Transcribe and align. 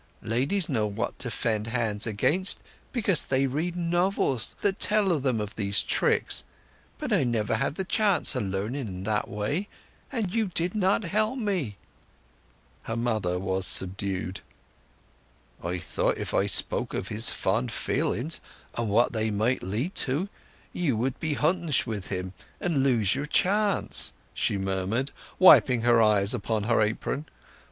Ladies 0.23 0.67
know 0.67 0.87
what 0.87 1.19
to 1.19 1.29
fend 1.29 1.67
hands 1.67 2.07
against, 2.07 2.59
because 2.91 3.23
they 3.23 3.45
read 3.45 3.75
novels 3.75 4.55
that 4.61 4.79
tell 4.79 5.19
them 5.19 5.39
of 5.39 5.55
these 5.55 5.83
tricks; 5.83 6.43
but 6.97 7.13
I 7.13 7.23
never 7.23 7.57
had 7.57 7.75
the 7.75 7.83
chance 7.85 8.35
o' 8.35 8.39
learning 8.39 8.87
in 8.87 9.03
that 9.03 9.27
way, 9.27 9.67
and 10.11 10.33
you 10.33 10.47
did 10.55 10.73
not 10.73 11.03
help 11.03 11.37
me!" 11.37 11.77
Her 12.81 12.95
mother 12.95 13.37
was 13.37 13.67
subdued. 13.67 14.41
"I 15.63 15.77
thought 15.77 16.17
if 16.17 16.33
I 16.33 16.47
spoke 16.47 16.95
of 16.95 17.09
his 17.09 17.29
fond 17.29 17.71
feelings 17.71 18.41
and 18.75 18.89
what 18.89 19.13
they 19.13 19.29
might 19.29 19.61
lead 19.61 19.93
to, 20.09 20.29
you 20.73 20.97
would 20.97 21.19
be 21.19 21.35
hontish 21.35 21.85
wi' 21.85 21.99
him 21.99 22.33
and 22.59 22.81
lose 22.81 23.13
your 23.13 23.27
chance," 23.27 24.13
she 24.33 24.57
murmured, 24.57 25.11
wiping 25.37 25.81
her 25.83 26.01
eyes 26.01 26.33
with 26.33 26.45
her 26.63 26.81
apron. 26.81 27.27